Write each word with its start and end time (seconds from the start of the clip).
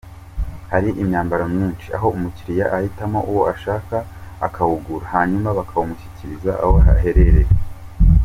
rw 0.41 0.65
hari 0.71 0.89
imyambaro 1.01 1.43
myinshi 1.53 1.87
aho 1.95 2.07
umukiliya 2.15 2.65
ahitamo 2.77 3.19
uwo 3.29 3.41
ahaka 3.53 3.97
akawugura 4.47 5.05
hanyuma 5.15 5.49
bakawumushyira 5.57 6.51
aho 6.63 6.75
aherereye. 6.93 7.51